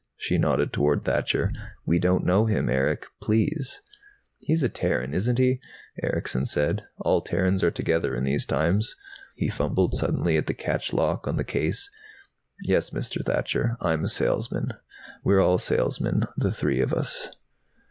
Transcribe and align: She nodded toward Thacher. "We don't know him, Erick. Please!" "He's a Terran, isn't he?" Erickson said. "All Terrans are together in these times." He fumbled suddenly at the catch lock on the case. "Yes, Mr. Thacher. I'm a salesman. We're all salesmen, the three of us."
She 0.17 0.39
nodded 0.39 0.73
toward 0.73 1.05
Thacher. 1.05 1.51
"We 1.85 1.99
don't 1.99 2.25
know 2.25 2.47
him, 2.47 2.69
Erick. 2.69 3.05
Please!" 3.21 3.81
"He's 4.39 4.63
a 4.63 4.67
Terran, 4.67 5.13
isn't 5.13 5.37
he?" 5.37 5.59
Erickson 6.01 6.47
said. 6.47 6.87
"All 6.97 7.21
Terrans 7.21 7.61
are 7.61 7.69
together 7.69 8.15
in 8.15 8.23
these 8.23 8.47
times." 8.47 8.95
He 9.35 9.47
fumbled 9.47 9.93
suddenly 9.93 10.37
at 10.37 10.47
the 10.47 10.55
catch 10.55 10.91
lock 10.91 11.27
on 11.27 11.37
the 11.37 11.43
case. 11.43 11.91
"Yes, 12.63 12.89
Mr. 12.89 13.23
Thacher. 13.23 13.77
I'm 13.79 14.05
a 14.05 14.07
salesman. 14.07 14.71
We're 15.23 15.39
all 15.39 15.59
salesmen, 15.59 16.23
the 16.35 16.51
three 16.51 16.81
of 16.81 16.93
us." 16.95 17.35